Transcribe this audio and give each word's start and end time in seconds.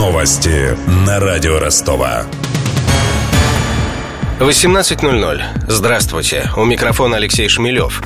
Новости 0.00 0.74
на 1.06 1.20
радио 1.20 1.58
Ростова. 1.58 2.24
18.00. 4.38 5.42
Здравствуйте. 5.68 6.50
У 6.56 6.64
микрофона 6.64 7.16
Алексей 7.16 7.50
Шмелев. 7.50 8.00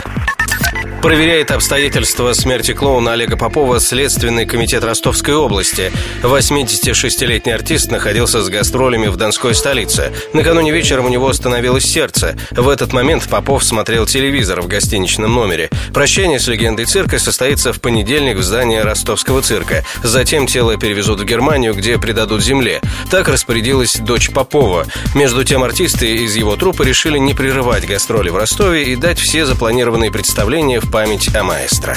Проверяет 1.05 1.51
обстоятельства 1.51 2.33
смерти 2.33 2.73
клоуна 2.73 3.13
Олега 3.13 3.37
Попова 3.37 3.79
Следственный 3.79 4.47
комитет 4.47 4.83
Ростовской 4.85 5.35
области. 5.35 5.93
86-летний 6.23 7.53
артист 7.53 7.91
находился 7.91 8.41
с 8.41 8.49
гастролями 8.49 9.09
в 9.09 9.17
Донской 9.17 9.55
столице. 9.55 10.15
Накануне 10.33 10.73
вечером 10.73 11.05
у 11.05 11.11
него 11.11 11.29
остановилось 11.29 11.85
сердце. 11.85 12.39
В 12.53 12.71
этот 12.71 12.95
момент 12.95 13.29
Попов 13.29 13.65
смотрел 13.65 14.07
телевизор 14.07 14.63
в 14.63 14.67
гостиничном 14.67 15.35
номере. 15.35 15.69
Прощание 15.93 16.41
с 16.41 16.47
легендой 16.47 16.87
цирка 16.87 17.19
состоится 17.19 17.75
в 17.75 17.83
понедельник 17.83 18.39
в 18.39 18.43
здании 18.43 18.79
Ростовского 18.79 19.43
цирка. 19.43 19.85
Затем 20.03 20.47
тело 20.47 20.79
перевезут 20.79 21.21
в 21.21 21.27
Германию, 21.27 21.75
где 21.75 21.99
предадут 21.99 22.43
земле. 22.43 22.81
Так 23.11 23.29
распорядилась 23.29 23.97
дочь 23.97 24.31
Попова. 24.31 24.87
Между 25.15 25.45
тем 25.45 25.65
артисты 25.65 26.15
из 26.25 26.35
его 26.35 26.57
трупа 26.57 26.83
решили 26.83 27.19
не 27.19 27.35
прерывать 27.35 27.87
гастроли 27.87 28.31
в 28.31 28.39
Ростове 28.39 28.85
и 28.85 28.97
дать 28.97 29.19
все 29.19 29.45
запланированные 29.45 30.11
представления 30.11 30.81
в 30.81 30.94
память 30.95 31.35
о 31.35 31.43
маэстро. 31.43 31.97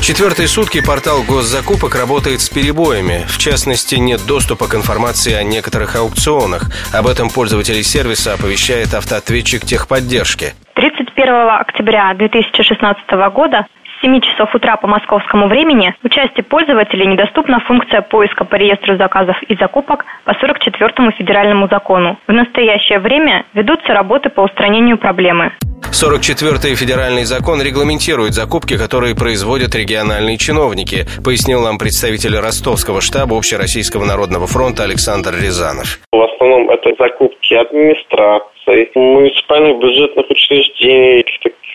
Четвертые 0.00 0.48
сутки 0.48 0.80
портал 0.80 1.22
госзакупок 1.22 1.94
работает 1.96 2.40
с 2.40 2.48
перебоями. 2.48 3.26
В 3.28 3.36
частности, 3.36 3.96
нет 3.96 4.22
доступа 4.26 4.68
к 4.68 4.74
информации 4.74 5.34
о 5.34 5.42
некоторых 5.42 5.94
аукционах. 5.94 6.70
Об 6.94 7.06
этом 7.06 7.28
пользователи 7.28 7.82
сервиса 7.82 8.32
оповещает 8.32 8.94
автоответчик 8.94 9.66
техподдержки. 9.66 10.54
31 10.76 11.50
октября 11.60 12.14
2016 12.14 13.04
года 13.34 13.66
7 14.04 14.20
часов 14.20 14.54
утра 14.54 14.76
по 14.76 14.86
московскому 14.86 15.48
времени 15.48 15.94
в 16.02 16.08
части 16.10 16.42
пользователей 16.42 17.06
недоступна 17.06 17.60
функция 17.60 18.02
поиска 18.02 18.44
по 18.44 18.56
реестру 18.56 18.98
заказов 18.98 19.42
и 19.48 19.56
закупок 19.56 20.04
по 20.26 20.32
44-му 20.32 21.10
федеральному 21.12 21.68
закону. 21.68 22.18
В 22.28 22.32
настоящее 22.32 22.98
время 22.98 23.46
ведутся 23.54 23.94
работы 23.94 24.28
по 24.28 24.42
устранению 24.42 24.98
проблемы. 24.98 25.52
44-й 25.90 26.74
федеральный 26.74 27.24
закон 27.24 27.62
регламентирует 27.62 28.34
закупки, 28.34 28.76
которые 28.76 29.14
производят 29.14 29.74
региональные 29.74 30.36
чиновники, 30.36 31.06
пояснил 31.24 31.62
нам 31.62 31.78
представитель 31.78 32.36
ростовского 32.36 33.00
штаба 33.00 33.38
Общероссийского 33.38 34.04
народного 34.04 34.46
фронта 34.46 34.82
Александр 34.84 35.32
Рязанов. 35.32 36.00
В 36.12 36.20
основном 36.20 36.68
это 36.68 36.90
закупки 36.98 37.54
администрации, 37.54 38.90
муниципальных 38.94 39.78
бюджетных 39.80 40.26
учреждений, 40.28 41.24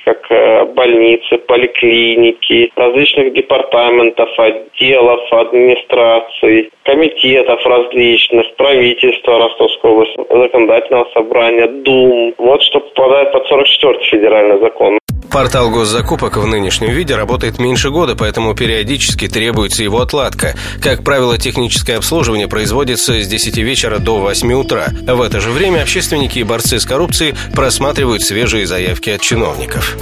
как 0.05 0.31
э, 0.31 0.58
больницы, 0.79 1.37
поликлиники, 1.39 2.71
различных 2.77 3.33
департаментов, 3.33 4.29
отделов, 4.37 5.19
администраций, 5.31 6.71
комитетов 6.83 7.59
различных, 7.65 8.55
правительства 8.55 9.39
Ростовской 9.39 9.91
области, 9.91 10.15
законодательного 10.29 11.07
собрания, 11.13 11.67
Дум. 11.67 12.33
Вот 12.37 12.61
что 12.63 12.79
попадает 12.79 13.33
под 13.33 13.45
44 13.47 14.03
федеральный 14.05 14.59
закон. 14.61 14.97
Портал 15.31 15.69
госзакупок 15.69 16.37
в 16.37 16.47
нынешнем 16.47 16.89
виде 16.89 17.15
работает 17.15 17.59
меньше 17.59 17.89
года, 17.91 18.15
поэтому 18.17 18.55
периодически 18.55 19.27
требуется 19.27 19.83
его 19.83 20.01
отладка. 20.01 20.55
Как 20.81 21.03
правило, 21.03 21.37
техническое 21.37 21.97
обслуживание 21.97 22.47
производится 22.47 23.13
с 23.13 23.27
10 23.27 23.57
вечера 23.57 23.99
до 23.99 24.17
8 24.17 24.53
утра. 24.53 24.87
В 25.05 25.21
это 25.21 25.39
же 25.39 25.51
время 25.51 25.81
общественники 25.81 26.39
и 26.39 26.43
борцы 26.43 26.79
с 26.79 26.85
коррупцией 26.85 27.35
просматривают 27.53 28.23
свежие 28.23 28.65
заявки 28.65 29.11
от 29.11 29.21
чиновников 29.21 29.97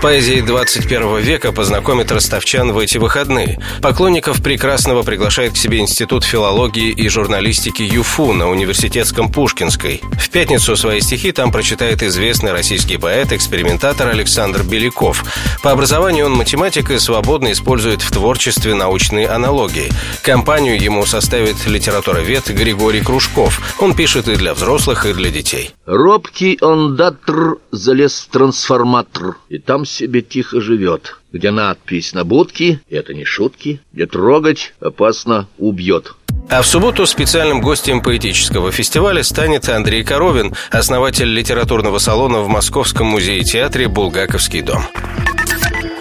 поэзией 0.00 0.40
21 0.40 1.18
века 1.18 1.52
познакомит 1.52 2.10
ростовчан 2.10 2.72
в 2.72 2.78
эти 2.78 2.96
выходные. 2.96 3.58
Поклонников 3.82 4.42
прекрасного 4.42 5.02
приглашает 5.02 5.52
к 5.52 5.56
себе 5.56 5.80
Институт 5.80 6.24
филологии 6.24 6.90
и 6.90 7.08
журналистики 7.08 7.82
ЮФУ 7.82 8.32
на 8.32 8.48
Университетском 8.48 9.30
Пушкинской. 9.30 10.00
В 10.18 10.30
пятницу 10.30 10.74
свои 10.76 11.00
стихи 11.00 11.32
там 11.32 11.52
прочитает 11.52 12.02
известный 12.02 12.52
российский 12.52 12.96
поэт, 12.96 13.32
экспериментатор 13.32 14.08
Александр 14.08 14.62
Беляков. 14.62 15.24
По 15.62 15.72
образованию 15.72 16.26
он 16.26 16.32
математик 16.32 16.90
и 16.90 16.98
свободно 16.98 17.52
использует 17.52 18.00
в 18.00 18.10
творчестве 18.10 18.74
научные 18.74 19.28
аналогии. 19.28 19.90
Компанию 20.22 20.80
ему 20.80 21.04
составит 21.04 21.66
литературовед 21.66 22.48
Григорий 22.48 23.02
Кружков. 23.02 23.60
Он 23.78 23.94
пишет 23.94 24.28
и 24.28 24.36
для 24.36 24.54
взрослых, 24.54 25.04
и 25.04 25.12
для 25.12 25.30
детей. 25.30 25.72
Робкий 25.84 26.56
ондатр 26.60 27.56
залез 27.70 28.28
трансформатор, 28.30 29.36
и 29.48 29.58
там 29.58 29.84
себе 29.90 30.22
тихо 30.22 30.60
живет, 30.60 31.18
где 31.32 31.50
надпись 31.50 32.12
на 32.12 32.24
будке, 32.24 32.80
это 32.90 33.14
не 33.14 33.24
шутки, 33.24 33.80
где 33.92 34.06
трогать 34.06 34.74
опасно 34.80 35.48
убьет. 35.58 36.14
А 36.48 36.62
в 36.62 36.66
субботу 36.66 37.06
специальным 37.06 37.60
гостем 37.60 38.02
поэтического 38.02 38.72
фестиваля 38.72 39.22
станет 39.22 39.68
Андрей 39.68 40.02
Коровин, 40.02 40.54
основатель 40.70 41.28
литературного 41.28 41.98
салона 41.98 42.40
в 42.40 42.48
Московском 42.48 43.06
музее-театре 43.06 43.86
«Булгаковский 43.86 44.62
дом». 44.62 44.82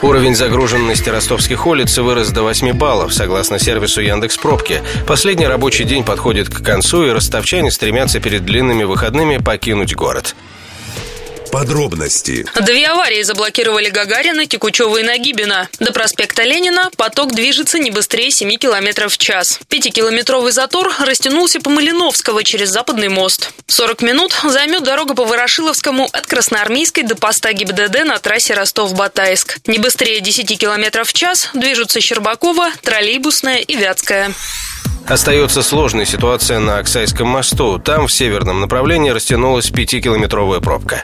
Уровень 0.02 0.34
загруженности 0.34 1.10
ростовских 1.10 1.68
улиц 1.68 1.98
вырос 1.98 2.30
до 2.30 2.44
8 2.44 2.72
баллов, 2.72 3.14
согласно 3.14 3.60
сервису 3.60 4.02
Яндекс 4.02 4.38
Пробки. 4.38 4.82
Последний 5.06 5.46
рабочий 5.46 5.84
день 5.84 6.06
подходит 6.06 6.50
к 6.50 6.64
концу, 6.64 7.06
и 7.06 7.12
ростовчане 7.12 7.70
стремятся 7.70 8.22
перед 8.22 8.46
длинными 8.46 8.86
выходными 8.86 9.38
покинуть 9.38 9.96
город. 9.96 10.36
Подробности. 11.52 12.46
Две 12.56 12.88
аварии 12.88 13.24
заблокировали 13.24 13.90
Гагарина, 13.90 14.46
Текучева 14.46 14.98
и 14.98 15.04
Нагибина. 15.04 15.70
До 15.80 15.92
проспекта 15.92 16.44
Ленина 16.44 16.90
поток 16.98 17.34
движется 17.34 17.80
не 17.80 17.92
быстрее 17.92 18.32
7 18.32 18.58
км 18.58 19.10
в 19.10 19.18
час. 19.18 19.60
Пятикилометровый 19.68 20.52
затор 20.52 20.92
растянулся 21.00 21.60
по 21.60 21.70
Малиновского 21.70 22.44
через 22.44 22.70
Западный 22.70 23.10
мост. 23.10 23.52
40 23.68 24.02
минут 24.02 24.34
займет 24.44 24.84
дорога 24.84 25.14
по 25.16 25.26
Ворошиловскому 25.26 26.08
от 26.12 26.28
Красноармейской 26.28 27.04
до 27.04 27.16
поста 27.16 27.54
ГИБДД 27.54 28.06
на 28.06 28.20
трассе 28.20 28.54
Ростов-Батайск. 28.54 29.58
Не 29.68 29.80
быстрее 29.80 30.20
10 30.20 30.60
км 30.60 31.04
в 31.04 31.14
час 31.14 31.50
движутся 31.54 32.02
Щербакова, 32.02 32.70
Троллейбусная 32.84 33.58
и 33.58 33.76
Вятская. 33.76 34.34
Остается 35.08 35.64
сложная 35.64 36.06
ситуация 36.06 36.60
на 36.60 36.78
Оксайском 36.78 37.28
мосту. 37.28 37.80
Там 37.80 38.08
в 38.08 38.14
северном 38.14 38.62
направлении 38.62 39.10
растянулась 39.10 39.72
пятикилометровая 39.72 40.60
пробка. 40.60 41.04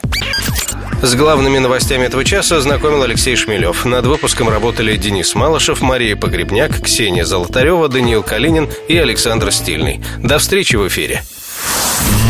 С 1.02 1.14
главными 1.14 1.60
новостями 1.60 2.06
этого 2.06 2.26
часа 2.26 2.62
знакомил 2.62 3.04
Алексей 3.04 3.36
Шмелев. 3.36 3.86
Над 3.86 4.06
выпуском 4.06 4.50
работали 4.50 4.96
Денис 4.96 5.36
Малышев, 5.36 5.82
Мария 5.82 6.16
Погребняк, 6.16 6.82
Ксения 6.82 7.26
Золотарева, 7.26 7.88
Даниил 7.90 8.24
Калинин 8.24 8.70
и 8.88 8.98
Александр 8.98 9.52
Стильный. 9.52 10.02
До 10.18 10.40
встречи 10.40 10.76
в 10.76 10.88
эфире. 10.88 11.24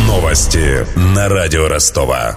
Новости 0.06 0.86
на 0.96 1.28
радио 1.28 1.68
Ростова. 1.68 2.36